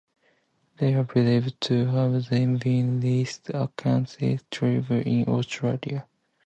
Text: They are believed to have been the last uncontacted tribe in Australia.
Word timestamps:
They 0.77 0.95
are 0.95 1.03
believed 1.03 1.61
to 1.61 1.85
have 1.91 2.31
been 2.31 2.57
the 3.01 3.11
last 3.19 3.45
uncontacted 3.53 4.41
tribe 4.49 4.89
in 4.89 5.25
Australia. 5.27 6.07